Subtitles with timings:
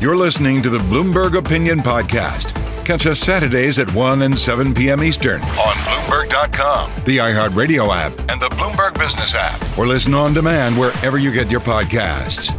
[0.00, 2.54] You're listening to the Bloomberg Opinion Podcast.
[2.84, 5.02] Catch us Saturdays at 1 and 7 p.m.
[5.02, 10.78] Eastern on Bloomberg.com, the iHeartRadio app, and the Bloomberg Business app, or listen on demand
[10.78, 12.54] wherever you get your podcasts.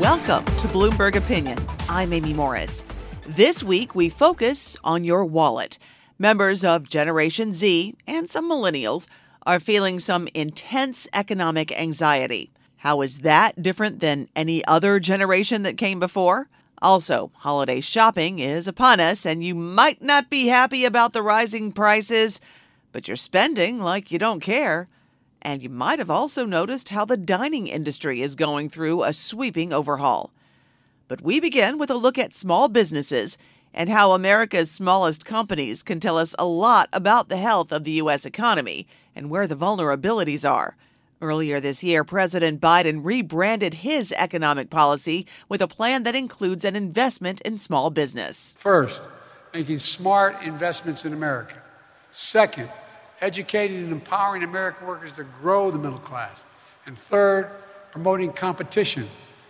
[0.00, 1.64] Welcome to Bloomberg Opinion.
[1.88, 2.84] I'm Amy Morris.
[3.22, 5.78] This week, we focus on your wallet.
[6.18, 9.06] Members of Generation Z and some millennials
[9.46, 12.50] are feeling some intense economic anxiety.
[12.84, 16.50] How is that different than any other generation that came before?
[16.82, 21.72] Also, holiday shopping is upon us, and you might not be happy about the rising
[21.72, 22.42] prices,
[22.92, 24.86] but you're spending like you don't care.
[25.40, 29.72] And you might have also noticed how the dining industry is going through a sweeping
[29.72, 30.34] overhaul.
[31.08, 33.38] But we begin with a look at small businesses
[33.72, 37.92] and how America's smallest companies can tell us a lot about the health of the
[37.92, 38.26] U.S.
[38.26, 38.86] economy
[39.16, 40.76] and where the vulnerabilities are.
[41.20, 46.76] Earlier this year, President Biden rebranded his economic policy with a plan that includes an
[46.76, 48.56] investment in small business.
[48.58, 49.00] First,
[49.52, 51.56] making smart investments in America.
[52.10, 52.68] Second,
[53.20, 56.44] educating and empowering American workers to grow the middle class.
[56.86, 57.50] And third,
[57.90, 59.08] promoting competition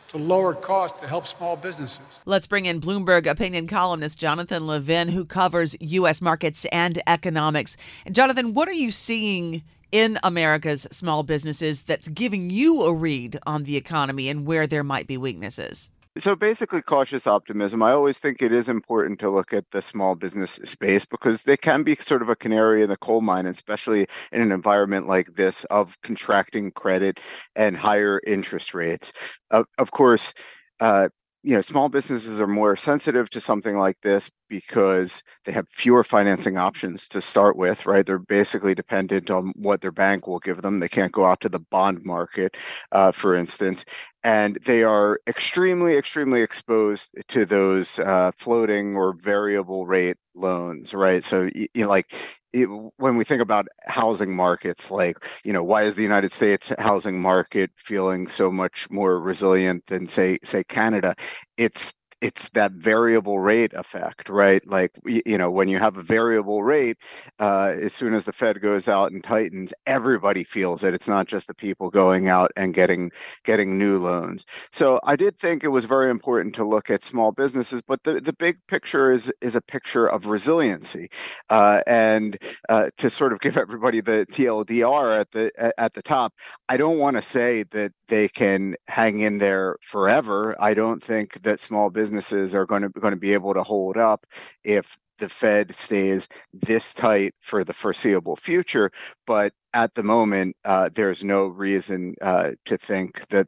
[0.09, 2.21] to lower costs to help small businesses.
[2.25, 6.21] Let's bring in Bloomberg opinion columnist Jonathan Levin, who covers U.S.
[6.21, 7.77] markets and economics.
[8.07, 13.39] And Jonathan, what are you seeing in America's small businesses that's giving you a read
[13.47, 15.89] on the economy and where there might be weaknesses?
[16.19, 17.81] So basically, cautious optimism.
[17.81, 21.57] I always think it is important to look at the small business space because they
[21.57, 25.33] can be sort of a canary in the coal mine, especially in an environment like
[25.37, 27.21] this of contracting credit
[27.55, 29.13] and higher interest rates.
[29.53, 30.35] Uh, of course,
[30.81, 31.09] uh,
[31.45, 36.03] you know, small businesses are more sensitive to something like this because they have fewer
[36.03, 38.07] financing options to start with, right?
[38.07, 40.79] They're basically dependent on what their bank will give them.
[40.81, 42.57] They can't go out to the bond market,
[42.93, 43.85] uh, for instance,
[44.25, 51.25] and they are extremely, extremely exposed to those uh, floating or variable rate loans, right?
[51.25, 52.13] So, you know, like
[52.53, 56.73] it, when we think about housing markets, like, you know, why is the United States
[56.79, 61.15] housing market feeling so much more resilient than say, say Canada?
[61.57, 61.93] It's
[62.25, 64.67] it's that variable rate effect, right?
[64.67, 66.97] Like you know, when you have a variable rate,
[67.39, 70.95] uh, as soon as the Fed goes out and tightens, everybody feels it.
[70.95, 73.13] It's not just the people going out and getting
[73.45, 74.47] getting new loans.
[74.73, 78.23] So I did think it was very important to look at small businesses, but the,
[78.23, 81.11] the big picture is is a picture of resiliency,
[81.51, 82.39] uh, and
[82.71, 86.33] uh, to sort of give everybody the TLDR at the at the top.
[86.71, 90.55] I don't want to say that they can hang in there forever.
[90.61, 93.97] I don't think that small businesses are going to going to be able to hold
[93.97, 94.27] up
[94.65, 98.91] if the Fed stays this tight for the foreseeable future.
[99.27, 103.47] But at the moment, uh, there's no reason uh, to think that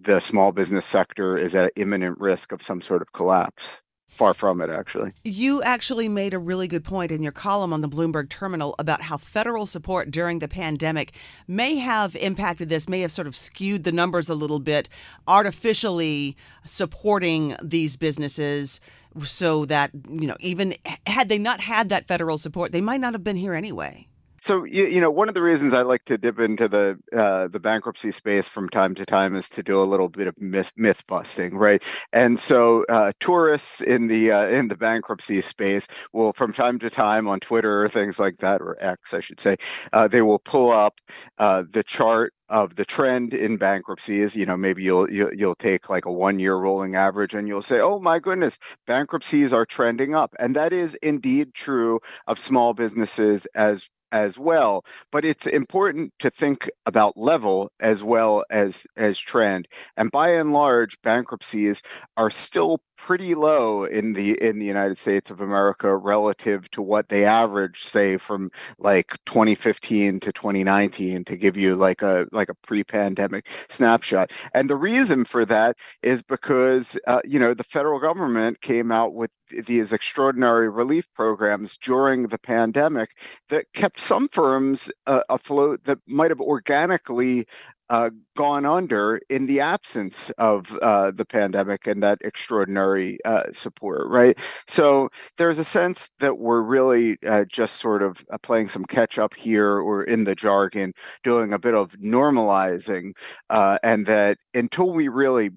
[0.00, 3.64] the small business sector is at imminent risk of some sort of collapse
[4.14, 5.12] far from it actually.
[5.24, 9.02] You actually made a really good point in your column on the bloomberg terminal about
[9.02, 11.12] how federal support during the pandemic
[11.48, 14.88] may have impacted this may have sort of skewed the numbers a little bit
[15.26, 18.80] artificially supporting these businesses
[19.22, 20.74] so that you know even
[21.06, 24.06] had they not had that federal support they might not have been here anyway
[24.44, 27.48] so you, you know one of the reasons I like to dip into the uh,
[27.48, 30.70] the bankruptcy space from time to time is to do a little bit of myth,
[30.76, 31.82] myth busting, right?
[32.12, 36.90] And so uh, tourists in the uh, in the bankruptcy space will from time to
[36.90, 39.56] time on Twitter or things like that or X I should say,
[39.94, 41.00] uh, they will pull up
[41.38, 45.88] uh, the chart of the trend in bankruptcies you know maybe you'll you'll, you'll take
[45.88, 50.14] like a one year rolling average and you'll say oh my goodness bankruptcies are trending
[50.14, 56.12] up and that is indeed true of small businesses as as well but it's important
[56.20, 59.68] to think about level as well as as trend.
[59.96, 61.82] And by and large bankruptcies
[62.16, 67.06] are still pretty low in the in the United States of America relative to what
[67.10, 72.54] they average say from like 2015 to 2019 to give you like a like a
[72.54, 74.32] pre-pandemic snapshot.
[74.54, 79.12] And the reason for that is because uh, you know the federal government came out
[79.12, 79.30] with
[79.66, 83.10] these extraordinary relief programs during the pandemic
[83.50, 87.46] that kept some firms uh, afloat that might have organically
[87.90, 94.08] uh, gone under in the absence of uh, the pandemic and that extraordinary uh, support,
[94.08, 94.38] right?
[94.66, 99.18] So there's a sense that we're really uh, just sort of uh, playing some catch
[99.18, 100.92] up here, or in the jargon,
[101.22, 103.12] doing a bit of normalizing,
[103.50, 105.50] uh, and that until we really,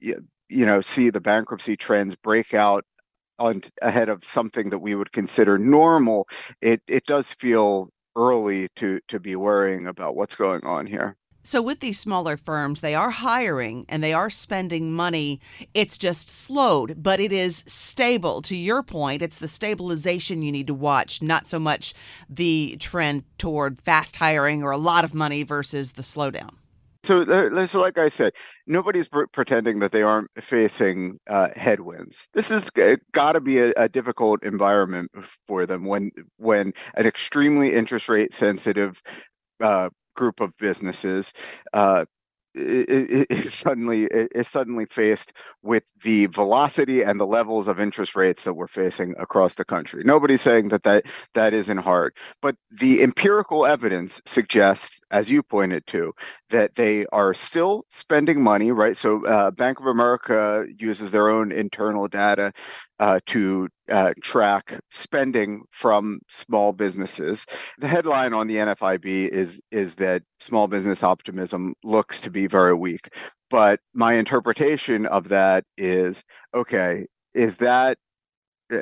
[0.00, 2.84] you know, see the bankruptcy trends break out
[3.38, 6.26] on ahead of something that we would consider normal,
[6.60, 11.16] it it does feel early to to be worrying about what's going on here.
[11.42, 15.40] So, with these smaller firms, they are hiring and they are spending money.
[15.72, 18.42] It's just slowed, but it is stable.
[18.42, 21.94] To your point, it's the stabilization you need to watch, not so much
[22.28, 26.50] the trend toward fast hiring or a lot of money versus the slowdown.
[27.04, 28.32] So, uh, so like I said,
[28.66, 32.26] nobody's pr- pretending that they aren't facing uh, headwinds.
[32.34, 32.68] This has
[33.12, 35.10] got to be a, a, difficult environment
[35.46, 39.00] for them when when an extremely interest rate sensitive
[39.62, 39.88] uh,
[40.18, 41.32] group of businesses
[41.72, 42.04] uh,
[42.54, 45.32] is suddenly is suddenly faced
[45.62, 50.02] with the velocity and the levels of interest rates that we're facing across the country.
[50.04, 51.04] Nobody's saying that that,
[51.34, 56.12] that isn't hard, but the empirical evidence suggests, as you pointed to,
[56.50, 58.72] that they are still spending money.
[58.72, 58.96] Right.
[58.96, 62.52] So uh, Bank of America uses their own internal data
[62.98, 67.46] uh, to uh, track spending from small businesses.
[67.78, 72.74] The headline on the NFIB is is that small business optimism looks to be very
[72.74, 73.08] weak.
[73.50, 76.22] But my interpretation of that is
[76.54, 77.06] okay.
[77.34, 77.98] Is that
[78.72, 78.80] uh,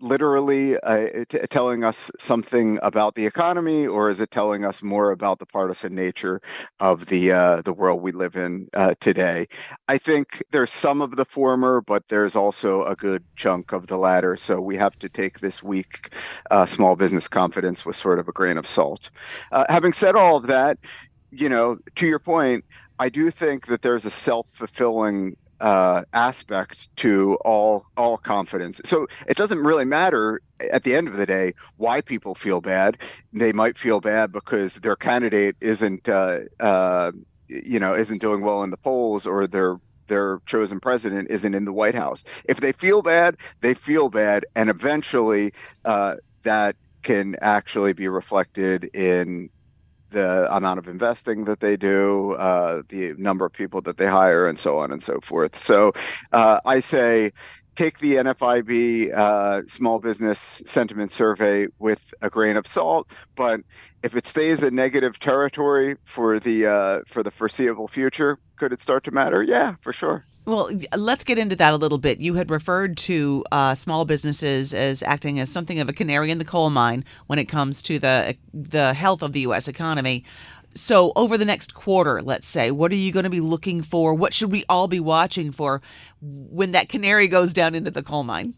[0.00, 5.10] literally uh, t- telling us something about the economy, or is it telling us more
[5.10, 6.40] about the partisan nature
[6.80, 9.48] of the uh, the world we live in uh, today?
[9.88, 13.96] I think there's some of the former, but there's also a good chunk of the
[13.96, 14.36] latter.
[14.36, 16.14] So we have to take this week
[16.50, 19.10] uh, small business confidence with sort of a grain of salt.
[19.52, 20.78] Uh, having said all of that,
[21.30, 22.64] you know, to your point,
[22.98, 28.80] I do think that there's a self fulfilling uh, aspect to all all confidence.
[28.84, 30.40] So it doesn't really matter
[30.72, 32.98] at the end of the day why people feel bad.
[33.32, 37.12] They might feel bad because their candidate isn't uh, uh,
[37.48, 39.76] you know isn't doing well in the polls or their
[40.08, 42.24] their chosen president isn't in the White House.
[42.44, 45.52] If they feel bad, they feel bad, and eventually
[45.84, 49.50] uh, that can actually be reflected in
[50.10, 54.46] the amount of investing that they do, uh, the number of people that they hire,
[54.46, 55.58] and so on and so forth.
[55.58, 55.92] So
[56.32, 57.32] uh, I say
[57.76, 63.60] take the NFIB uh, small business sentiment survey with a grain of salt, but
[64.02, 68.80] if it stays in negative territory for the uh, for the foreseeable future, could it
[68.80, 69.42] start to matter?
[69.42, 70.27] Yeah, for sure.
[70.48, 72.20] Well, let's get into that a little bit.
[72.20, 76.38] You had referred to uh, small businesses as acting as something of a canary in
[76.38, 79.68] the coal mine when it comes to the the health of the U.S.
[79.68, 80.24] economy.
[80.74, 84.14] So, over the next quarter, let's say, what are you going to be looking for?
[84.14, 85.82] What should we all be watching for
[86.22, 88.54] when that canary goes down into the coal mine?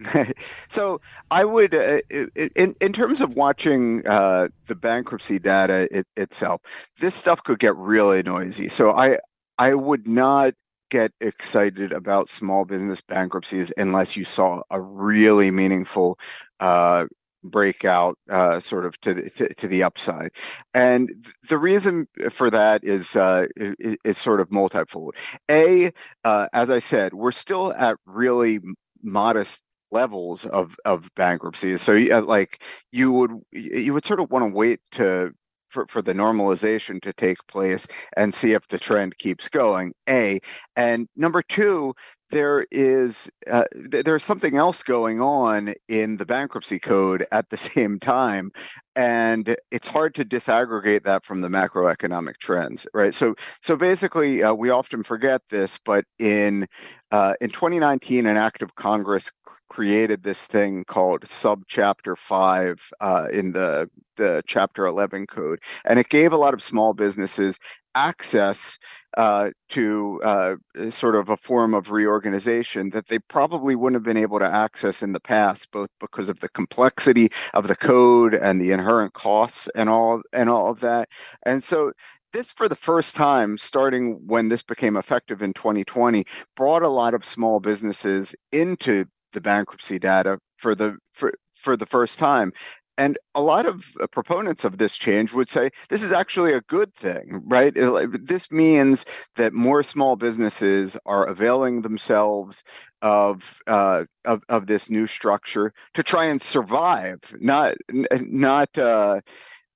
[0.68, 1.00] so
[1.30, 6.60] I would, uh, in in terms of watching uh, the bankruptcy data it, itself,
[6.98, 8.68] this stuff could get really noisy.
[8.68, 9.20] So I
[9.58, 10.54] I would not
[10.94, 16.16] get excited about small business bankruptcies unless you saw a really meaningful
[16.60, 17.04] uh,
[17.42, 20.30] breakout uh, sort of to the, to, to, the upside.
[20.72, 25.16] And the reason for that is, uh, is, is, sort of multifold.
[25.50, 25.92] A,
[26.22, 28.60] uh, as I said, we're still at really
[29.02, 31.82] modest levels of, of bankruptcies.
[31.82, 35.32] So like you would you would sort of want to wait to
[35.74, 40.40] for, for the normalization to take place and see if the trend keeps going a.
[40.76, 41.94] And number two
[42.34, 47.56] there is uh, th- there's something else going on in the bankruptcy code at the
[47.74, 48.50] same time
[48.96, 53.14] and it's hard to disaggregate that from the macroeconomic trends right?
[53.14, 56.66] So so basically uh, we often forget this but in
[57.12, 59.30] uh, in 2019 an act of congress
[59.68, 66.08] created this thing called subchapter 5 uh, in the the chapter 11 code and it
[66.08, 67.58] gave a lot of small businesses
[67.94, 68.78] access
[69.16, 70.54] uh, to uh,
[70.90, 75.02] sort of a form of reorganization that they probably wouldn't have been able to access
[75.02, 79.68] in the past, both because of the complexity of the code and the inherent costs
[79.74, 81.08] and all and all of that.
[81.44, 81.92] And so
[82.32, 86.24] this for the first time starting when this became effective in 2020
[86.56, 91.86] brought a lot of small businesses into the bankruptcy data for the for for the
[91.86, 92.52] first time
[92.96, 96.60] and a lot of uh, proponents of this change would say this is actually a
[96.62, 97.74] good thing, right?
[97.74, 99.04] This means
[99.36, 102.62] that more small businesses are availing themselves
[103.02, 109.20] of uh, of of this new structure to try and survive, not not uh,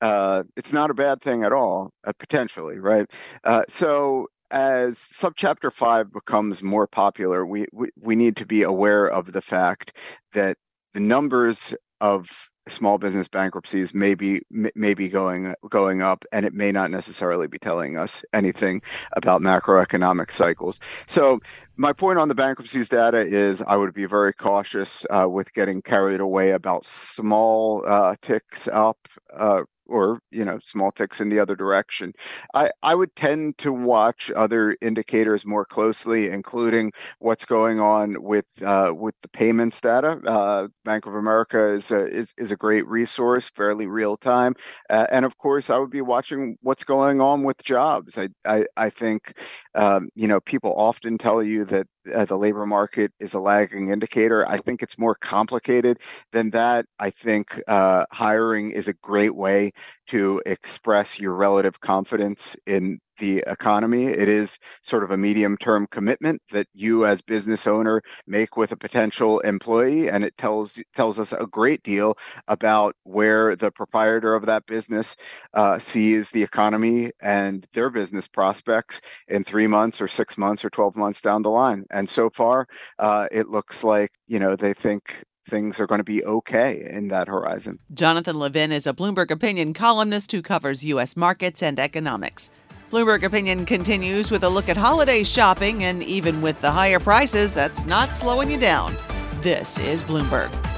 [0.01, 3.11] uh, it's not a bad thing at all, uh, potentially, right?
[3.45, 9.07] Uh, so as subchapter five becomes more popular, we, we we need to be aware
[9.07, 9.97] of the fact
[10.33, 10.57] that
[10.95, 12.29] the numbers of
[12.69, 17.47] small business bankruptcies may be may be going going up and it may not necessarily
[17.47, 18.83] be telling us anything
[19.13, 20.79] about macroeconomic cycles.
[21.07, 21.41] So
[21.77, 25.83] my point on the bankruptcies data is I would be very cautious uh, with getting
[25.83, 28.99] carried away about small uh, ticks up
[29.37, 32.13] uh, or you know small ticks in the other direction.
[32.55, 38.47] I, I would tend to watch other indicators more closely, including what's going on with
[38.65, 40.21] uh, with the payments data.
[40.27, 44.55] Uh, Bank of America is a, is, is a great resource, fairly real time,
[44.91, 48.19] uh, and of course I would be watching what's going on with jobs.
[48.19, 49.35] I I, I think
[49.75, 53.91] um, you know people often tell you that uh, the labor market is a lagging
[53.91, 54.49] indicator.
[54.49, 55.99] I think it's more complicated
[56.33, 56.87] than that.
[56.99, 59.73] I think uh, hiring is a great way
[60.09, 64.07] to express your relative confidence in the economy.
[64.07, 68.73] It is sort of a medium term commitment that you as business owner make with
[68.73, 72.17] a potential employee and it tells tells us a great deal
[72.49, 75.17] about where the proprietor of that business
[75.55, 80.71] uh, sees the economy and their business prospects in 3 months or 6 months or
[80.71, 81.85] 12 months down the line.
[81.91, 82.67] And so far
[82.99, 85.03] uh, it looks like, you know, they think
[85.49, 87.79] things are going to be okay in that horizon.
[87.93, 91.17] Jonathan Levin is a Bloomberg opinion columnist who covers U.S.
[91.17, 92.51] markets and economics.
[92.91, 97.53] Bloomberg Opinion continues with a look at holiday shopping, and even with the higher prices,
[97.53, 98.97] that's not slowing you down.
[99.43, 100.78] This is Bloomberg.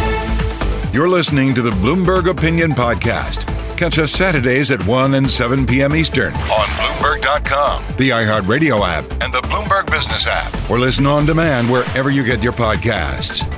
[0.93, 3.47] You're listening to the Bloomberg Opinion Podcast.
[3.77, 5.95] Catch us Saturdays at 1 and 7 p.m.
[5.95, 11.71] Eastern on Bloomberg.com, the iHeartRadio app, and the Bloomberg Business app, or listen on demand
[11.71, 13.49] wherever you get your podcasts.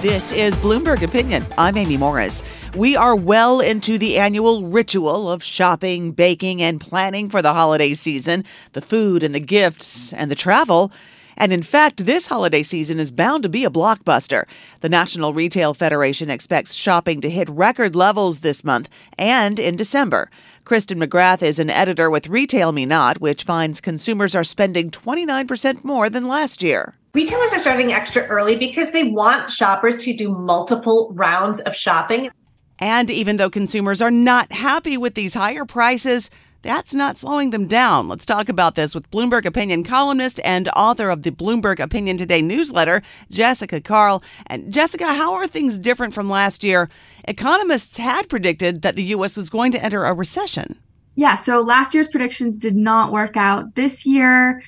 [0.00, 1.46] This is Bloomberg Opinion.
[1.58, 2.42] I'm Amy Morris.
[2.74, 7.92] We are well into the annual ritual of shopping, baking, and planning for the holiday
[7.92, 10.90] season, the food and the gifts and the travel.
[11.36, 14.44] And in fact, this holiday season is bound to be a blockbuster.
[14.80, 20.30] The National Retail Federation expects shopping to hit record levels this month and in December.
[20.64, 26.28] Kristen McGrath is an editor with RetailMeNot, which finds consumers are spending 29% more than
[26.28, 26.94] last year.
[27.12, 32.30] Retailers are starting extra early because they want shoppers to do multiple rounds of shopping.
[32.78, 36.30] And even though consumers are not happy with these higher prices,
[36.62, 38.08] that's not slowing them down.
[38.08, 42.42] Let's talk about this with Bloomberg Opinion columnist and author of the Bloomberg Opinion Today
[42.42, 43.00] newsletter,
[43.30, 44.22] Jessica Karl.
[44.46, 46.90] And Jessica, how are things different from last year?
[47.24, 49.36] Economists had predicted that the U.S.
[49.36, 50.78] was going to enter a recession.
[51.14, 53.74] Yeah, so last year's predictions did not work out.
[53.74, 54.62] This year,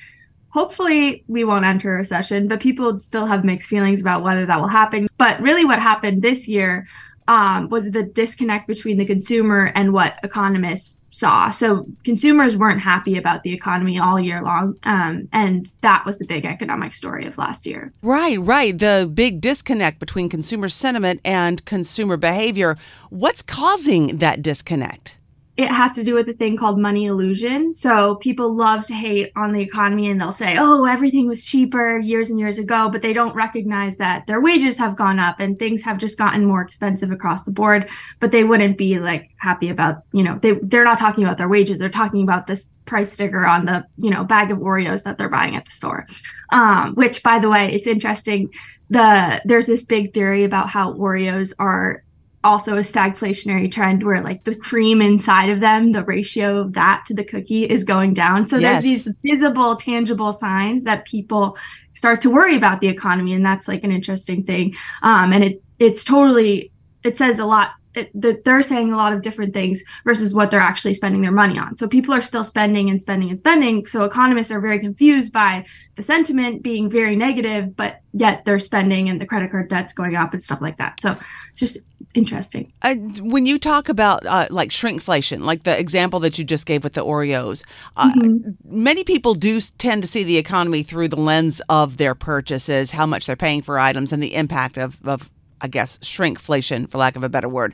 [0.49, 4.59] hopefully we won't enter a recession, but people still have mixed feelings about whether that
[4.59, 5.07] will happen.
[5.17, 6.87] But really, what happened this year
[7.27, 11.49] um, was the disconnect between the consumer and what economists saw.
[11.51, 16.25] So consumers weren't happy about the economy all year long, um, and that was the
[16.25, 17.93] big economic story of last year.
[18.03, 18.77] Right, right.
[18.77, 22.77] The big disconnect between consumer sentiment and consumer behavior.
[23.09, 25.17] What's causing that disconnect?
[25.55, 27.75] It has to do with a thing called money illusion.
[27.75, 31.99] So people love to hate on the economy and they'll say, oh, everything was cheaper
[31.99, 35.59] years and years ago, but they don't recognize that their wages have gone up and
[35.59, 37.87] things have just gotten more expensive across the board.
[38.19, 41.49] But they wouldn't be like happy about, you know, they, they're not talking about their
[41.49, 41.77] wages.
[41.77, 45.29] They're talking about this price sticker on the, you know, bag of Oreos that they're
[45.29, 46.07] buying at the store.
[46.49, 48.49] Um, which by the way, it's interesting.
[48.89, 52.03] The there's this big theory about how Oreos are
[52.43, 57.03] also a stagflationary trend where like the cream inside of them, the ratio of that
[57.07, 58.47] to the cookie is going down.
[58.47, 58.81] So yes.
[58.81, 61.57] there's these visible, tangible signs that people
[61.93, 64.75] start to worry about the economy, and that's like an interesting thing.
[65.01, 66.71] Um, and it it's totally
[67.03, 67.71] it says a lot
[68.15, 71.57] that they're saying a lot of different things versus what they're actually spending their money
[71.57, 71.75] on.
[71.75, 73.85] So people are still spending and spending and spending.
[73.85, 79.09] So economists are very confused by the sentiment being very negative, but yet they're spending
[79.09, 80.99] and the credit card debt's going up and stuff like that.
[81.01, 81.15] So
[81.51, 81.77] it's just
[82.15, 82.71] interesting.
[82.81, 86.83] Uh, when you talk about uh, like shrinkflation, like the example that you just gave
[86.83, 87.63] with the Oreos,
[87.95, 88.49] uh, mm-hmm.
[88.63, 93.05] many people do tend to see the economy through the lens of their purchases, how
[93.05, 95.29] much they're paying for items, and the impact of, of
[95.63, 97.73] I guess, shrinkflation, for lack of a better word.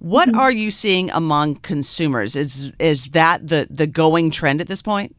[0.00, 0.38] What mm-hmm.
[0.38, 2.36] are you seeing among consumers?
[2.36, 5.14] Is is that the the going trend at this point?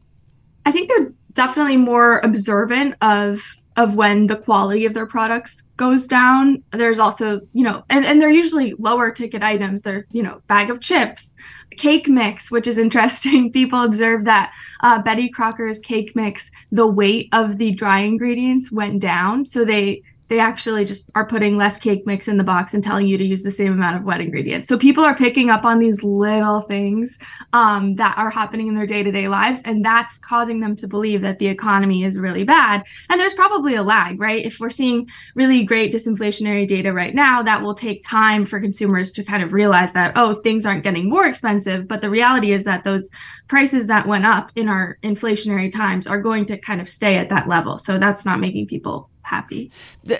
[0.66, 3.42] I think they're definitely more observant of
[3.76, 6.62] of when the quality of their products goes down.
[6.72, 9.82] There's also, you know, and, and they're usually lower ticket items.
[9.82, 11.34] They're, you know, bag of chips,
[11.70, 13.50] cake mix, which is interesting.
[13.52, 19.00] People observe that uh, Betty Crocker's cake mix, the weight of the dry ingredients went
[19.00, 19.44] down.
[19.44, 23.08] So they they actually just are putting less cake mix in the box and telling
[23.08, 24.68] you to use the same amount of wet ingredients.
[24.68, 27.18] So people are picking up on these little things
[27.52, 29.60] um, that are happening in their day to day lives.
[29.64, 32.84] And that's causing them to believe that the economy is really bad.
[33.08, 34.46] And there's probably a lag, right?
[34.46, 39.10] If we're seeing really great disinflationary data right now, that will take time for consumers
[39.12, 41.88] to kind of realize that, oh, things aren't getting more expensive.
[41.88, 43.10] But the reality is that those
[43.48, 47.30] prices that went up in our inflationary times are going to kind of stay at
[47.30, 47.78] that level.
[47.78, 49.70] So that's not making people happy.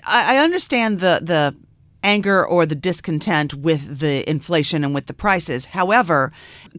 [0.07, 1.57] I understand the the
[2.03, 5.67] anger or the discontent with the inflation and with the prices.
[5.67, 6.33] However,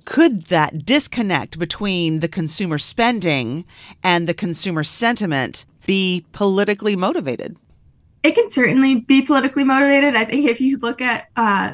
[0.06, 3.66] could that disconnect between the consumer spending
[4.04, 7.58] and the consumer sentiment be politically motivated?
[8.24, 10.16] It can certainly be politically motivated.
[10.16, 11.74] I think if you look at uh,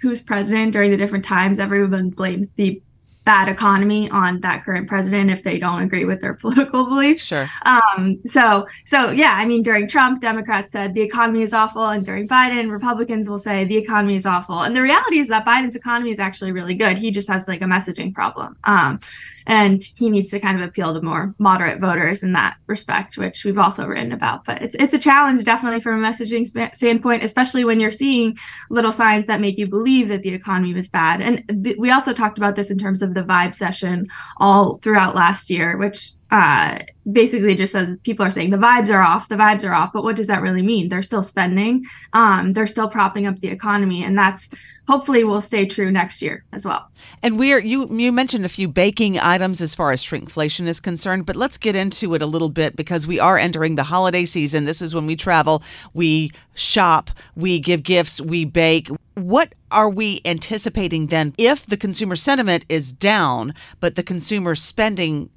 [0.00, 2.82] who's president during the different times, everyone blames the
[3.24, 7.24] bad economy on that current president if they don't agree with their political beliefs.
[7.24, 7.50] Sure.
[7.62, 12.04] Um, so so yeah, I mean during Trump, Democrats said the economy is awful, and
[12.04, 14.62] during Biden, Republicans will say the economy is awful.
[14.62, 16.98] And the reality is that Biden's economy is actually really good.
[16.98, 18.56] He just has like a messaging problem.
[18.64, 19.00] Um,
[19.46, 23.44] and he needs to kind of appeal to more moderate voters in that respect, which
[23.44, 24.44] we've also written about.
[24.44, 28.36] But it's it's a challenge definitely from a messaging sp- standpoint, especially when you're seeing
[28.70, 31.20] little signs that make you believe that the economy was bad.
[31.20, 34.06] And th- we also talked about this in terms of the vibecession
[34.38, 36.78] all throughout last year, which uh,
[37.10, 39.92] basically just says people are saying the vibes are off, the vibes are off.
[39.92, 40.88] But what does that really mean?
[40.88, 44.50] They're still spending, um, they're still propping up the economy, and that's
[44.86, 46.88] hopefully will stay true next year as well.
[47.22, 51.26] And we're you you mentioned a few baking items as far as shrinkflation is concerned,
[51.26, 54.64] but let's get into it a little bit because we are entering the holiday season.
[54.64, 55.62] This is when we travel,
[55.94, 58.88] we shop, we give gifts, we bake.
[59.14, 65.30] What are we anticipating then if the consumer sentiment is down, but the consumer spending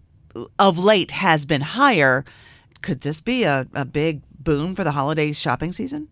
[0.60, 2.26] of late has been higher.
[2.82, 6.10] Could this be a, a big boom for the holiday shopping season?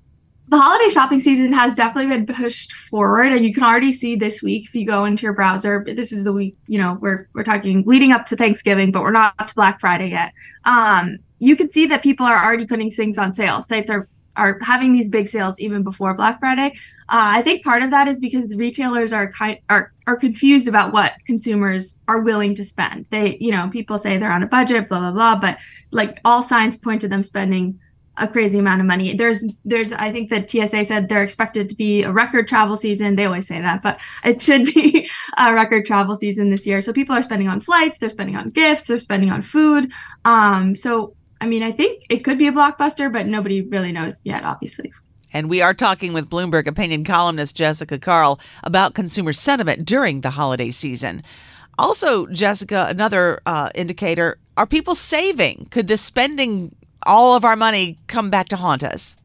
[0.50, 4.44] The holiday shopping season has definitely been pushed forward, and you can already see this
[4.44, 5.86] week if you go into your browser.
[5.88, 9.12] This is the week, you know, we're we're talking leading up to Thanksgiving, but we're
[9.12, 10.34] not to Black Friday yet.
[10.66, 13.62] Um, you can see that people are already putting things on sale.
[13.62, 16.74] Sites are are having these big sales even before Black Friday.
[17.10, 20.68] Uh, I think part of that is because the retailers are kind are are confused
[20.68, 23.06] about what consumers are willing to spend.
[23.10, 25.58] They, you know, people say they're on a budget, blah blah blah, but
[25.92, 27.80] like all signs point to them spending
[28.18, 29.16] a crazy amount of money.
[29.16, 33.16] There's there's I think that TSA said they're expected to be a record travel season.
[33.16, 36.82] They always say that, but it should be a record travel season this year.
[36.82, 39.92] So people are spending on flights, they're spending on gifts, they're spending on food.
[40.26, 44.22] Um, so I mean, I think it could be a blockbuster, but nobody really knows
[44.24, 44.94] yet, obviously.
[45.34, 50.30] And we are talking with Bloomberg opinion columnist Jessica Karl about consumer sentiment during the
[50.30, 51.24] holiday season.
[51.80, 55.68] Also, Jessica, another uh, indicator are people saving?
[55.72, 59.18] Could the spending all of our money come back to haunt us?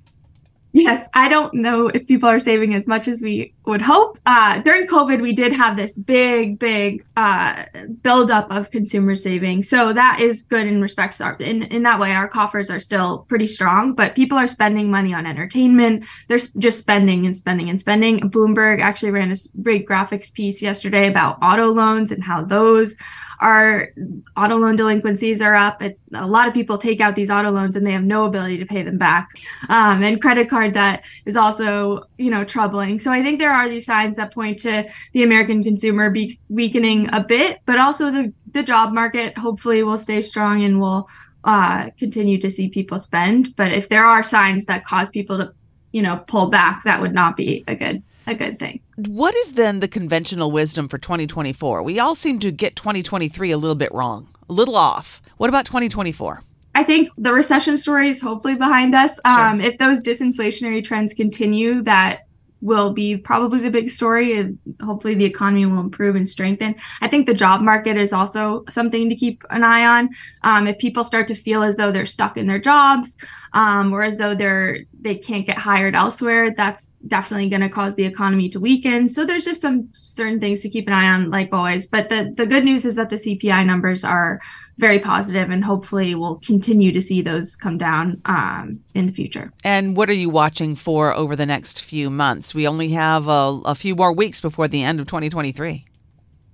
[0.76, 4.18] Yes, I don't know if people are saving as much as we would hope.
[4.26, 7.64] Uh, during COVID, we did have this big, big uh,
[8.02, 9.62] buildup of consumer saving.
[9.62, 11.18] So that is good in respects.
[11.18, 14.90] Our, in, in that way, our coffers are still pretty strong, but people are spending
[14.90, 16.04] money on entertainment.
[16.28, 18.20] They're just spending and spending and spending.
[18.20, 22.98] Bloomberg actually ran a great graphics piece yesterday about auto loans and how those
[23.40, 23.88] our
[24.36, 25.82] auto loan delinquencies are up.
[25.82, 28.58] It's a lot of people take out these auto loans and they have no ability
[28.58, 29.30] to pay them back.
[29.68, 32.98] Um, and credit card debt is also, you know, troubling.
[32.98, 37.08] So I think there are these signs that point to the American consumer be weakening
[37.12, 41.08] a bit, but also the the job market hopefully will stay strong and will
[41.44, 43.54] uh, continue to see people spend.
[43.54, 45.52] But if there are signs that cause people to,
[45.92, 48.80] you know, pull back, that would not be a good a good thing.
[48.96, 51.82] What is then the conventional wisdom for 2024?
[51.82, 55.22] We all seem to get 2023 a little bit wrong, a little off.
[55.36, 56.42] What about 2024?
[56.74, 59.18] I think the recession story is hopefully behind us.
[59.26, 59.40] Sure.
[59.40, 62.25] Um, if those disinflationary trends continue, that
[62.66, 64.52] will be probably the big story is
[64.82, 66.74] hopefully the economy will improve and strengthen.
[67.00, 70.10] I think the job market is also something to keep an eye on.
[70.42, 73.16] Um, if people start to feel as though they're stuck in their jobs
[73.52, 77.94] um, or as though they're they can't get hired elsewhere that's definitely going to cause
[77.94, 79.08] the economy to weaken.
[79.08, 81.86] So there's just some certain things to keep an eye on like always.
[81.86, 84.40] But the the good news is that the cpi numbers are
[84.78, 89.52] very positive and hopefully we'll continue to see those come down um, in the future.
[89.64, 92.54] And what are you watching for over the next few months?
[92.54, 95.86] We only have a, a few more weeks before the end of 2023.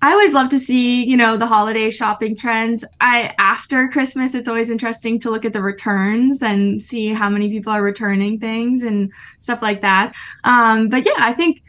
[0.04, 2.84] I always love to see, you know, the holiday shopping trends.
[3.00, 7.48] I after Christmas, it's always interesting to look at the returns and see how many
[7.48, 10.12] people are returning things and stuff like that.
[10.42, 11.62] Um, but yeah, I think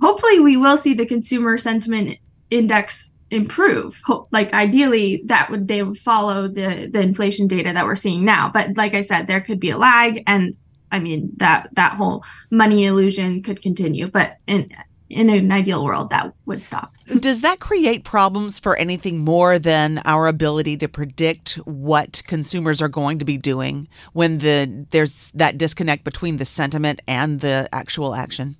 [0.00, 4.00] hopefully we will see the consumer sentiment index improve.
[4.30, 8.50] Like ideally that would they would follow the the inflation data that we're seeing now.
[8.52, 10.54] But like i said there could be a lag and
[10.92, 14.70] i mean that that whole money illusion could continue but in
[15.08, 16.92] in an ideal world that would stop.
[17.20, 22.88] Does that create problems for anything more than our ability to predict what consumers are
[22.88, 28.14] going to be doing when the there's that disconnect between the sentiment and the actual
[28.14, 28.56] action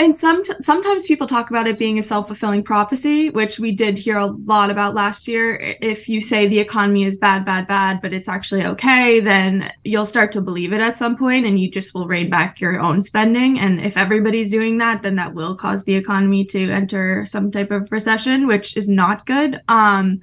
[0.00, 4.16] and some sometimes people talk about it being a self-fulfilling prophecy which we did hear
[4.16, 5.76] a lot about last year.
[5.82, 10.06] If you say the economy is bad bad bad but it's actually okay then you'll
[10.06, 13.02] start to believe it at some point and you just will rein back your own
[13.02, 13.60] spending.
[13.60, 17.70] And if everybody's doing that then that will cause the economy to enter some type
[17.70, 19.60] of recession which is not good.
[19.68, 20.20] Um,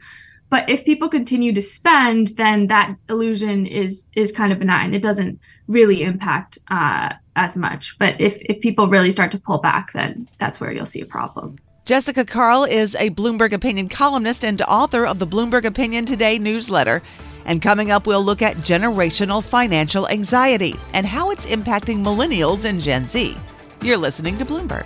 [0.49, 4.95] but if people continue to spend then that illusion is is kind of benign.
[4.95, 9.57] It doesn't really impact uh, as much but if if people really start to pull
[9.57, 14.43] back then that's where you'll see a problem Jessica Karl is a Bloomberg Opinion columnist
[14.43, 17.01] and author of the Bloomberg Opinion Today newsletter.
[17.45, 22.81] And coming up, we'll look at generational financial anxiety and how it's impacting millennials and
[22.81, 23.37] Gen Z.
[23.81, 24.85] You're listening to Bloomberg.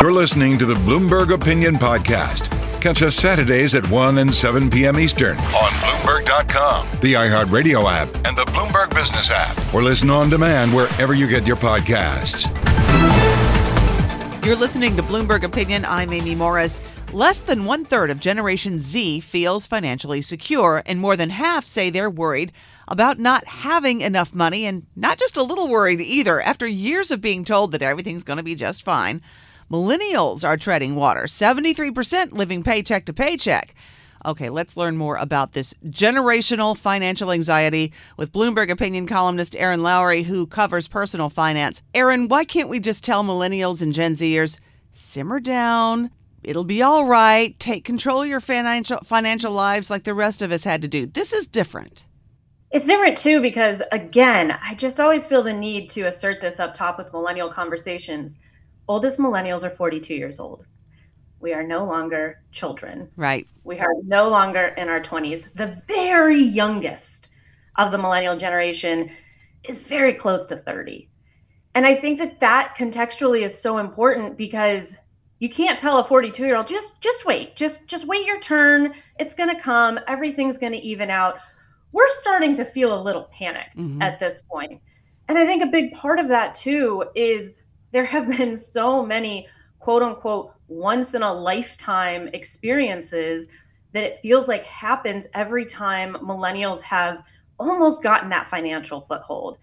[0.00, 2.52] You're listening to the Bloomberg Opinion Podcast.
[2.80, 4.96] Catch us Saturdays at 1 and 7 p.m.
[4.96, 10.72] Eastern on Bloomberg.com, the iHeartRadio app, and the Bloomberg Business app, or listen on demand
[10.72, 12.46] wherever you get your podcasts.
[14.46, 15.84] You're listening to Bloomberg Opinion.
[15.84, 16.80] I'm Amy Morris.
[17.12, 21.90] Less than one third of Generation Z feels financially secure, and more than half say
[21.90, 22.52] they're worried
[22.86, 26.40] about not having enough money, and not just a little worried either.
[26.40, 29.22] After years of being told that everything's going to be just fine,
[29.70, 33.74] Millennials are treading water, 73% living paycheck to paycheck.
[34.24, 40.22] Okay, let's learn more about this generational financial anxiety with Bloomberg opinion columnist Erin Lowry,
[40.22, 41.82] who covers personal finance.
[41.92, 44.58] Erin, why can't we just tell millennials and Gen Zers,
[44.92, 46.10] simmer down,
[46.42, 50.50] it'll be all right, take control of your financial financial lives like the rest of
[50.50, 51.04] us had to do?
[51.04, 52.06] This is different.
[52.70, 56.72] It's different too because again, I just always feel the need to assert this up
[56.72, 58.40] top with millennial conversations
[58.88, 60.66] oldest millennials are 42 years old.
[61.40, 63.08] We are no longer children.
[63.16, 63.46] Right.
[63.62, 65.46] We are no longer in our 20s.
[65.54, 67.28] The very youngest
[67.76, 69.10] of the millennial generation
[69.62, 71.08] is very close to 30.
[71.74, 74.96] And I think that that contextually is so important because
[75.38, 78.92] you can't tell a 42 year old just just wait just just wait your turn
[79.20, 81.36] it's going to come everything's going to even out
[81.92, 84.02] we're starting to feel a little panicked mm-hmm.
[84.02, 84.80] at this point
[85.28, 89.46] and i think a big part of that too is there have been so many
[89.78, 93.48] quote unquote once in a lifetime experiences
[93.92, 97.22] that it feels like happens every time millennials have
[97.58, 99.58] almost gotten that financial foothold.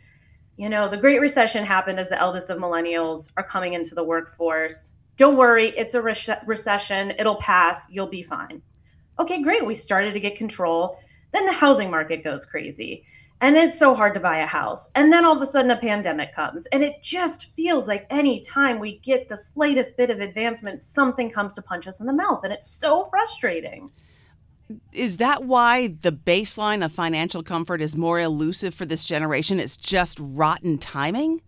[0.57, 4.03] You know, the Great Recession happened as the eldest of millennials are coming into the
[4.03, 4.91] workforce.
[5.17, 7.11] Don't worry, it's a re- recession.
[7.19, 7.87] It'll pass.
[7.91, 8.61] You'll be fine.
[9.19, 9.65] Okay, great.
[9.65, 10.99] We started to get control.
[11.31, 13.05] Then the housing market goes crazy
[13.41, 14.89] and it's so hard to buy a house.
[14.95, 18.41] And then all of a sudden a pandemic comes, and it just feels like any
[18.41, 22.13] time we get the slightest bit of advancement, something comes to punch us in the
[22.13, 23.91] mouth, and it's so frustrating.
[24.91, 29.59] Is that why the baseline of financial comfort is more elusive for this generation?
[29.59, 31.41] It's just rotten timing?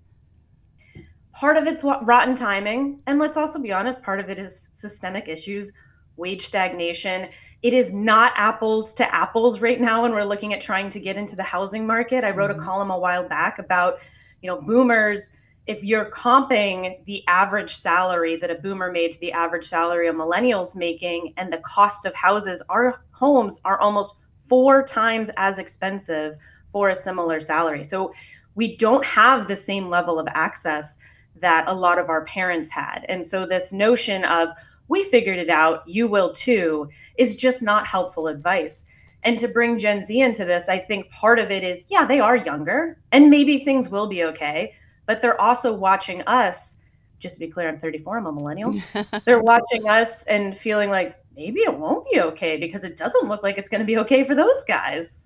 [1.33, 3.01] Part of it's rotten timing.
[3.07, 5.71] And let's also be honest, part of it is systemic issues,
[6.17, 7.29] wage stagnation
[7.63, 11.17] it is not apples to apples right now when we're looking at trying to get
[11.17, 12.23] into the housing market.
[12.23, 12.61] I wrote mm-hmm.
[12.61, 13.99] a column a while back about,
[14.41, 15.31] you know, boomers.
[15.65, 20.13] If you're comping the average salary that a boomer made to the average salary a
[20.13, 24.15] millennials making and the cost of houses, our homes are almost
[24.47, 26.35] four times as expensive
[26.71, 27.83] for a similar salary.
[27.83, 28.13] So
[28.55, 30.99] we don't have the same level of access
[31.41, 33.05] that a lot of our parents had.
[33.09, 34.49] And so this notion of,
[34.87, 38.85] we figured it out, you will too, is just not helpful advice.
[39.23, 42.19] And to bring Gen Z into this, I think part of it is, yeah, they
[42.19, 44.73] are younger and maybe things will be okay,
[45.05, 46.77] but they're also watching us.
[47.19, 48.75] Just to be clear, I'm 34, I'm a millennial.
[49.25, 53.43] they're watching us and feeling like maybe it won't be okay because it doesn't look
[53.43, 55.23] like it's going to be okay for those guys.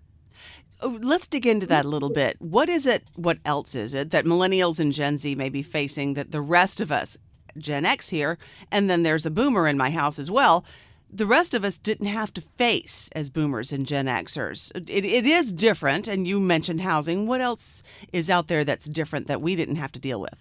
[0.84, 2.38] Oh, let's dig into that a little bit.
[2.40, 3.04] What is it?
[3.16, 6.80] What else is it that millennials and Gen Z may be facing that the rest
[6.80, 7.18] of us
[7.58, 8.38] Gen X here,
[8.72, 10.66] and then there's a boomer in my house as well.
[11.14, 14.72] The rest of us didn't have to face as boomers and Gen Xers.
[14.90, 17.28] It, it is different, and you mentioned housing.
[17.28, 17.84] What else
[18.14, 20.36] is out there that's different that we didn't have to deal with?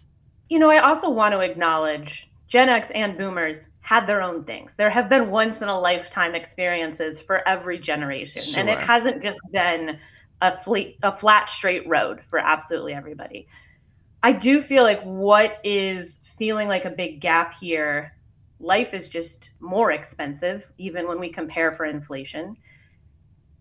[0.49, 4.75] You know, I also want to acknowledge Gen X and boomers had their own things.
[4.75, 8.61] There have been once in a lifetime experiences for every generation, sure.
[8.61, 9.99] and it hasn't just been
[10.43, 13.47] a, fleet, a flat, straight road for absolutely everybody.
[14.23, 18.13] I do feel like what is feeling like a big gap here
[18.61, 22.57] life is just more expensive, even when we compare for inflation.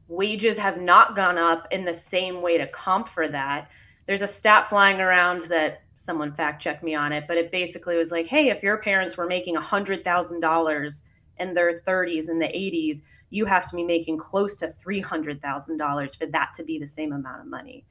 [0.09, 3.69] Wages have not gone up in the same way to comp for that.
[4.05, 7.95] There's a stat flying around that someone fact checked me on it, but it basically
[7.95, 11.03] was like, hey, if your parents were making $100,000
[11.37, 16.25] in their 30s and the 80s, you have to be making close to $300,000 for
[16.25, 17.85] that to be the same amount of money.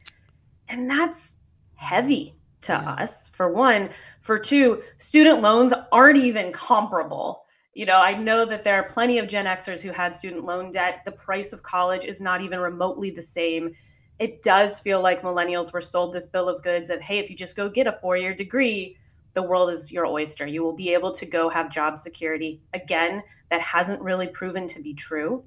[0.69, 1.39] And that's
[1.75, 2.93] heavy to yeah.
[2.95, 3.91] us for one.
[4.21, 7.45] For two student loans aren't even comparable.
[7.75, 10.71] You know i know that there are plenty of gen xers who had student loan
[10.71, 11.03] debt.
[11.05, 13.73] The price of college is not even remotely the same.
[14.19, 17.37] It does feel like millennials were sold this bill of goods of hey if you
[17.37, 18.97] just go get a four year degree
[19.35, 20.47] the world is your oyster.
[20.47, 22.61] You will be able to go have job security.
[22.75, 25.45] Again that hasn't really proven to be true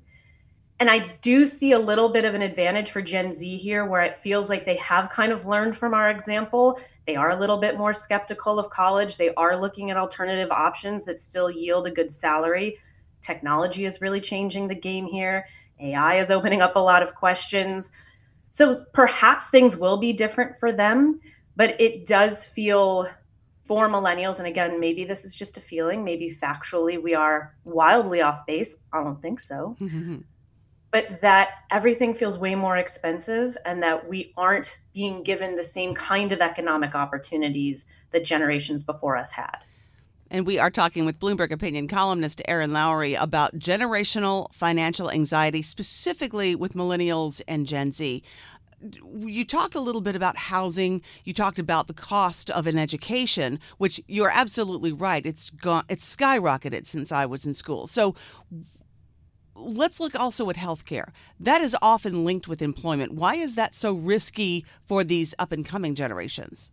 [0.81, 4.01] and I do see a little bit of an advantage for Gen Z here where
[4.01, 6.79] it feels like they have kind of learned from our example.
[7.05, 9.15] They are a little bit more skeptical of college.
[9.15, 12.79] They are looking at alternative options that still yield a good salary.
[13.21, 15.45] Technology is really changing the game here.
[15.79, 17.91] AI is opening up a lot of questions.
[18.49, 21.21] So perhaps things will be different for them,
[21.55, 23.07] but it does feel
[23.61, 28.21] for millennials, and again, maybe this is just a feeling, maybe factually we are wildly
[28.21, 28.77] off base.
[28.91, 29.77] I don't think so.
[30.91, 35.95] but that everything feels way more expensive and that we aren't being given the same
[35.95, 39.57] kind of economic opportunities that generations before us had.
[40.29, 46.55] And we are talking with Bloomberg opinion columnist Erin Lowry about generational financial anxiety, specifically
[46.55, 48.23] with millennials and Gen Z.
[49.13, 51.01] You talked a little bit about housing.
[51.25, 55.25] You talked about the cost of an education, which you're absolutely right.
[55.25, 55.83] It's gone.
[55.89, 57.85] It's skyrocketed since I was in school.
[57.85, 58.15] So,
[59.61, 61.09] let's look also at healthcare.
[61.39, 63.13] That is often linked with employment.
[63.13, 66.71] Why is that so risky for these up and coming generations?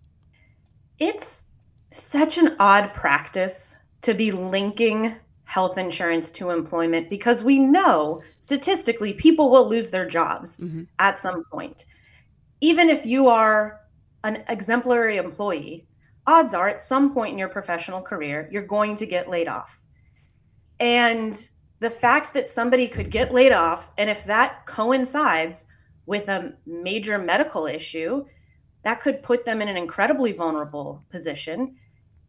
[0.98, 1.46] It's
[1.92, 9.14] such an odd practice to be linking health insurance to employment because we know statistically
[9.14, 10.82] people will lose their jobs mm-hmm.
[10.98, 11.86] at some point.
[12.60, 13.80] Even if you are
[14.24, 15.86] an exemplary employee,
[16.26, 19.80] odds are at some point in your professional career, you're going to get laid off.
[20.80, 21.48] And
[21.80, 25.66] the fact that somebody could get laid off, and if that coincides
[26.06, 28.24] with a major medical issue,
[28.82, 31.76] that could put them in an incredibly vulnerable position.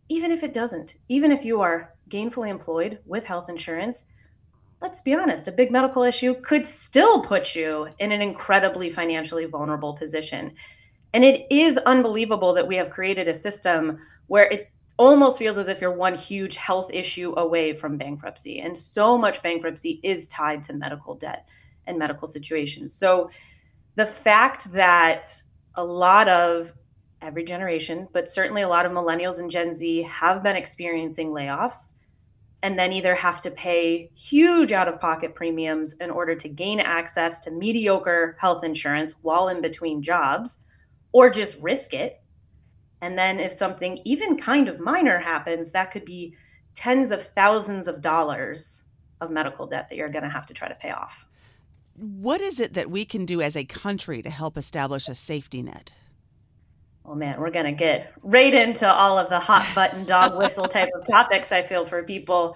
[0.10, 4.06] Even if it doesn't, even if you are gainfully employed with health insurance,
[4.82, 9.46] let's be honest, a big medical issue could still put you in an incredibly financially
[9.46, 10.52] vulnerable position.
[11.14, 15.70] And it is unbelievable that we have created a system where it almost feels as
[15.70, 18.60] if you're one huge health issue away from bankruptcy.
[18.60, 21.48] And so much bankruptcy is tied to medical debt
[21.88, 22.94] and medical situations.
[22.94, 23.30] So
[23.96, 25.42] the fact that
[25.76, 26.74] a lot of
[27.22, 31.94] every generation, but certainly a lot of millennials and Gen Z have been experiencing layoffs
[32.62, 36.82] and then either have to pay huge out of pocket premiums in order to gain
[36.82, 40.60] access to mediocre health insurance while in between jobs
[41.14, 42.19] or just risk it
[43.02, 46.36] and then if something even kind of minor happens, that could be
[46.76, 48.84] tens of thousands of dollars
[49.22, 51.26] of medical debt that you're going to have to try to pay off.
[51.96, 55.62] What is it that we can do as a country to help establish a safety
[55.62, 55.92] net?
[57.06, 60.66] Oh man, we're going to get right into all of the hot button dog whistle
[60.68, 62.56] type of topics, I feel, for people.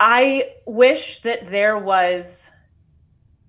[0.00, 2.50] I wish that there was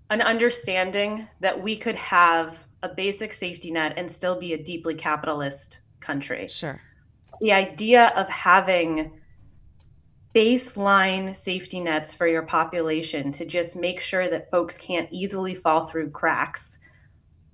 [0.10, 4.96] an understanding that we could have a basic safety net and still be a deeply
[4.96, 6.48] capitalist country.
[6.48, 6.80] Sure.
[7.39, 9.12] The idea of having
[10.34, 15.84] baseline safety nets for your population to just make sure that folks can't easily fall
[15.84, 16.80] through cracks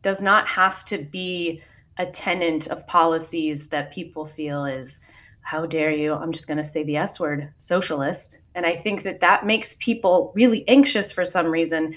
[0.03, 1.61] does not have to be
[1.97, 4.99] a tenant of policies that people feel is
[5.41, 9.01] how dare you i'm just going to say the s word socialist and i think
[9.01, 11.95] that that makes people really anxious for some reason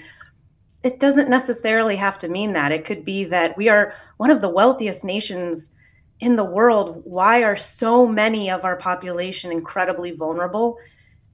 [0.83, 2.71] it doesn't necessarily have to mean that.
[2.71, 5.75] It could be that we are one of the wealthiest nations
[6.19, 7.01] in the world.
[7.03, 10.77] Why are so many of our population incredibly vulnerable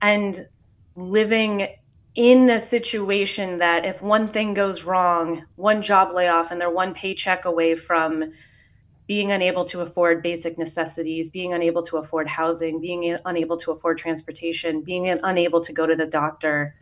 [0.02, 0.48] and
[0.96, 1.68] living
[2.16, 6.94] in a situation that if one thing goes wrong, one job layoff, and they're one
[6.94, 8.32] paycheck away from
[9.06, 13.98] being unable to afford basic necessities, being unable to afford housing, being unable to afford
[13.98, 16.76] transportation, being unable to go to the doctor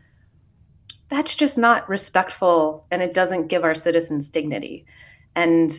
[1.08, 4.86] that's just not respectful and it doesn't give our citizens dignity.
[5.34, 5.78] And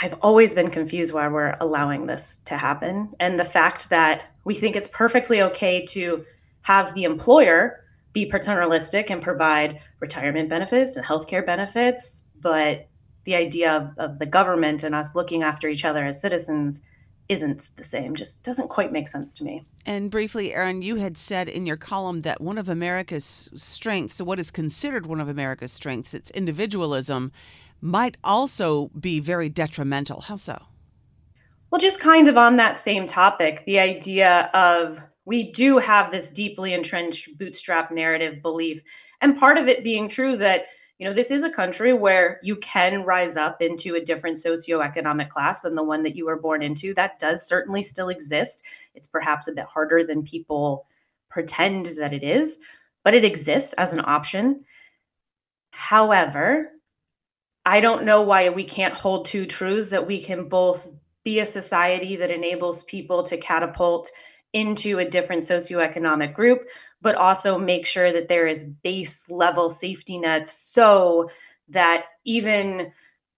[0.00, 3.14] I've always been confused why we're allowing this to happen.
[3.20, 6.24] And the fact that we think it's perfectly okay to
[6.62, 12.88] have the employer be paternalistic and provide retirement benefits and healthcare benefits, but
[13.24, 16.80] the idea of, of the government and us looking after each other as citizens
[17.28, 19.64] isn't the same just doesn't quite make sense to me.
[19.86, 24.24] And briefly, Erin, you had said in your column that one of America's strengths, so
[24.24, 27.32] what is considered one of America's strengths, its individualism,
[27.80, 30.22] might also be very detrimental.
[30.22, 30.62] How so?
[31.70, 36.30] Well, just kind of on that same topic, the idea of we do have this
[36.30, 38.82] deeply entrenched bootstrap narrative belief,
[39.20, 40.66] and part of it being true that
[40.98, 45.28] you know, this is a country where you can rise up into a different socioeconomic
[45.28, 46.94] class than the one that you were born into.
[46.94, 48.64] That does certainly still exist.
[48.94, 50.86] It's perhaps a bit harder than people
[51.28, 52.60] pretend that it is,
[53.02, 54.64] but it exists as an option.
[55.72, 56.70] However,
[57.66, 60.86] I don't know why we can't hold two truths that we can both
[61.24, 64.10] be a society that enables people to catapult
[64.54, 66.68] into a different socioeconomic group,
[67.02, 71.28] but also make sure that there is base level safety nets so
[71.68, 72.92] that even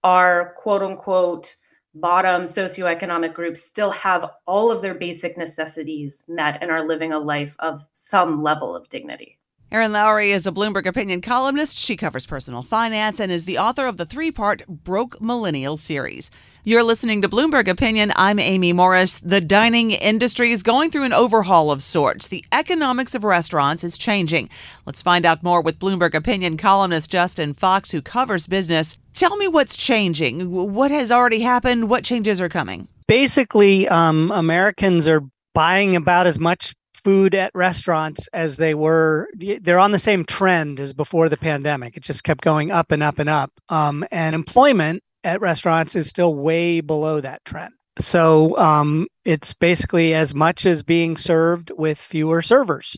[0.04, 1.56] our quote unquote
[1.94, 7.18] bottom socioeconomic groups still have all of their basic necessities met and are living a
[7.18, 9.38] life of some level of dignity.
[9.72, 11.76] Erin Lowry is a Bloomberg opinion columnist.
[11.76, 16.30] She covers personal finance and is the author of the three part Broke Millennial series.
[16.62, 18.12] You're listening to Bloomberg Opinion.
[18.14, 19.18] I'm Amy Morris.
[19.18, 22.28] The dining industry is going through an overhaul of sorts.
[22.28, 24.50] The economics of restaurants is changing.
[24.84, 28.96] Let's find out more with Bloomberg Opinion columnist Justin Fox, who covers business.
[29.14, 30.74] Tell me what's changing.
[30.74, 31.90] What has already happened?
[31.90, 32.86] What changes are coming?
[33.08, 35.22] Basically, um, Americans are
[35.54, 36.72] buying about as much
[37.06, 39.28] food at restaurants as they were
[39.60, 43.02] they're on the same trend as before the pandemic it just kept going up and
[43.02, 47.74] up and up um, and employment at restaurants is still way below that trend.
[47.98, 52.96] So um, it's basically as much as being served with fewer servers.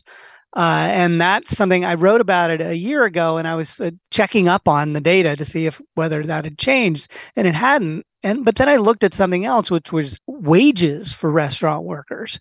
[0.55, 3.91] Uh, and that's something I wrote about it a year ago, and I was uh,
[4.09, 8.03] checking up on the data to see if whether that had changed, and it hadn't.
[8.23, 12.39] And but then I looked at something else, which was wages for restaurant workers,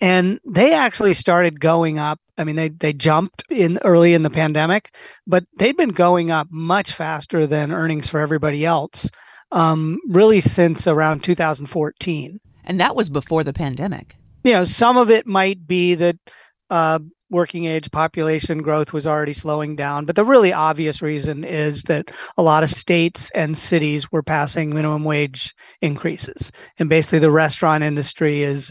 [0.00, 2.20] and they actually started going up.
[2.38, 4.94] I mean, they they jumped in early in the pandemic,
[5.26, 9.10] but they'd been going up much faster than earnings for everybody else
[9.52, 12.40] um, really since around 2014.
[12.64, 14.16] And that was before the pandemic.
[14.44, 16.16] You know, some of it might be that
[16.70, 16.98] uh,
[17.30, 22.10] working age population growth was already slowing down, but the really obvious reason is that
[22.36, 26.50] a lot of states and cities were passing minimum wage increases.
[26.78, 28.70] And basically, the restaurant industry is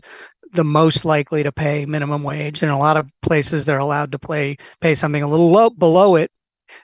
[0.54, 2.62] the most likely to pay minimum wage.
[2.62, 6.16] And a lot of places they're allowed to play, pay something a little low, below
[6.16, 6.32] it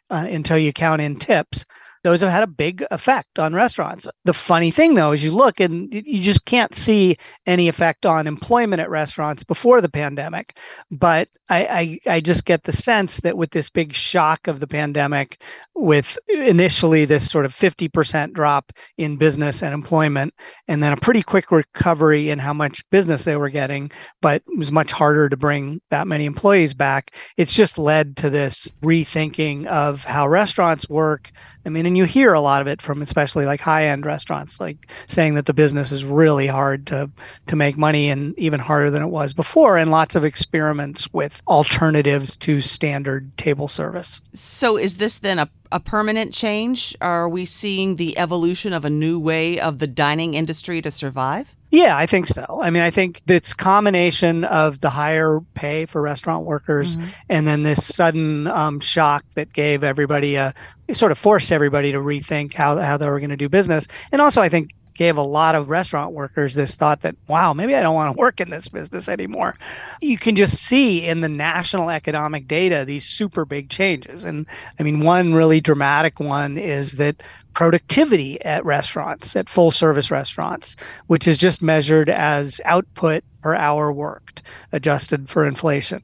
[0.10, 1.66] uh, until you count in tips
[2.04, 4.08] those have had a big effect on restaurants.
[4.26, 8.28] The funny thing, though, is you look and you just can't see any effect on
[8.28, 10.58] employment at restaurants before the pandemic.
[10.90, 14.68] But I, I, I just get the sense that with this big shock of the
[14.68, 15.42] pandemic,
[15.76, 20.34] with initially this sort of 50% drop in business and employment,
[20.68, 23.92] and then a pretty quick recovery in how much business they were getting,
[24.22, 27.12] but it was much harder to bring that many employees back.
[27.38, 31.32] It's just led to this rethinking of how restaurants work
[31.66, 34.60] I mean, and you hear a lot of it from especially like high end restaurants,
[34.60, 37.10] like saying that the business is really hard to
[37.48, 41.42] to make money and even harder than it was before, and lots of experiments with
[41.48, 44.22] alternatives to standard table service.
[44.34, 46.96] So, is this then a a permanent change?
[47.00, 51.56] Are we seeing the evolution of a new way of the dining industry to survive?
[51.72, 52.60] Yeah, I think so.
[52.62, 57.08] I mean, I think this combination of the higher pay for restaurant workers mm-hmm.
[57.30, 60.54] and then this sudden um, shock that gave everybody a
[60.92, 63.88] sort of forced everybody to rethink how how they were going to do business.
[64.12, 67.76] And also, I think gave a lot of restaurant workers this thought that, wow, maybe
[67.76, 69.56] I don't want to work in this business anymore.
[70.02, 74.24] You can just see in the national economic data these super big changes.
[74.24, 74.46] And
[74.80, 77.24] I mean, one really dramatic one is that
[77.54, 80.76] productivity at restaurants, at full service restaurants,
[81.08, 86.02] which is just measured as output per hour worked, adjusted for inflation.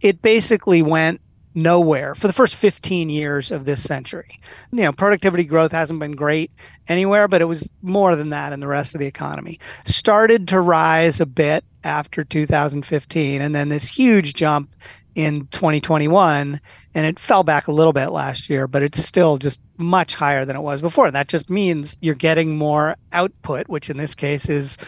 [0.00, 1.20] It basically went
[1.54, 4.40] nowhere for the first 15 years of this century.
[4.70, 6.50] You know, productivity growth hasn't been great
[6.88, 9.58] anywhere, but it was more than that in the rest of the economy.
[9.84, 14.74] Started to rise a bit after 2015, and then this huge jump
[15.14, 16.60] in 2021,
[16.94, 20.44] and it fell back a little bit last year, but it's still just much higher
[20.44, 21.10] than it was before.
[21.10, 24.78] That just means you're getting more output, which in this case is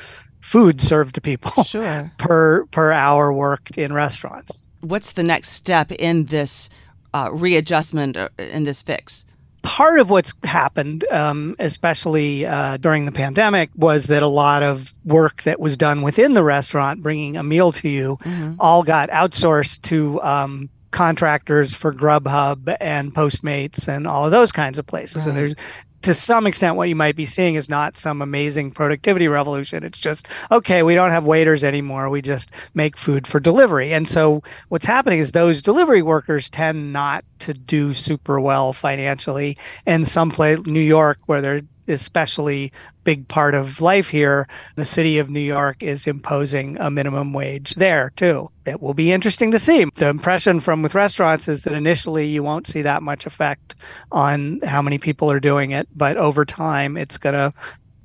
[0.40, 2.10] food served to people sure.
[2.18, 6.68] per per hour worked in restaurants what's the next step in this
[7.14, 9.24] uh, readjustment uh, in this fix?
[9.62, 14.90] Part of what's happened, um, especially uh, during the pandemic, was that a lot of
[15.04, 18.54] work that was done within the restaurant, bringing a meal to you, mm-hmm.
[18.58, 24.78] all got outsourced to um, contractors for Grubhub and Postmates and all of those kinds
[24.78, 25.18] of places.
[25.18, 25.28] Right.
[25.28, 25.54] And there's
[26.02, 29.84] to some extent, what you might be seeing is not some amazing productivity revolution.
[29.84, 32.08] It's just, okay, we don't have waiters anymore.
[32.08, 33.92] We just make food for delivery.
[33.92, 39.56] And so what's happening is those delivery workers tend not to do super well financially.
[39.86, 42.72] And some place, New York, where they're especially
[43.04, 44.46] big part of life here.
[44.76, 48.48] The city of New York is imposing a minimum wage there too.
[48.66, 49.86] It will be interesting to see.
[49.96, 53.74] The impression from with restaurants is that initially you won't see that much effect
[54.12, 57.52] on how many people are doing it, but over time it's going to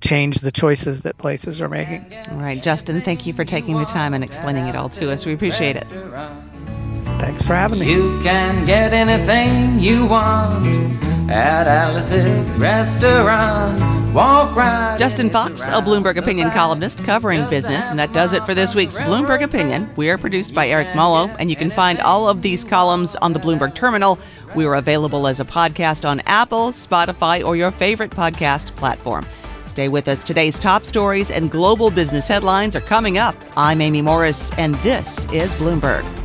[0.01, 2.05] change the choices that places are making.
[2.29, 5.25] All right, Justin, thank you for taking the time and explaining it all to us.
[5.25, 5.88] We appreciate it.
[7.19, 7.91] Thanks for having me.
[7.91, 14.13] You can get anything you want at Alice's restaurant.
[14.13, 18.53] Walk right Justin Fox, a Bloomberg Opinion columnist covering business, and that does it for
[18.53, 19.89] this week's Bloomberg Opinion.
[19.97, 23.34] We are produced by Eric Mullo, and you can find all of these columns on
[23.34, 24.17] the Bloomberg Terminal.
[24.55, 29.26] We are available as a podcast on Apple, Spotify, or your favorite podcast platform.
[29.67, 30.23] Stay with us.
[30.23, 33.36] Today's top stories and global business headlines are coming up.
[33.57, 36.24] I'm Amy Morris, and this is Bloomberg.